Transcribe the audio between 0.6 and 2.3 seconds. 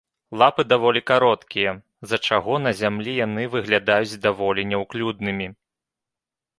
даволі кароткія, з-за